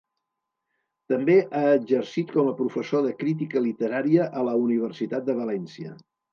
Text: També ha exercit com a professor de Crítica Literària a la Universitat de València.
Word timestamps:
També 1.13 1.35
ha 1.59 1.61
exercit 1.73 2.33
com 2.39 2.49
a 2.53 2.55
professor 2.63 3.07
de 3.09 3.13
Crítica 3.21 3.65
Literària 3.69 4.29
a 4.43 4.49
la 4.51 4.59
Universitat 4.67 5.33
de 5.33 5.41
València. 5.45 5.97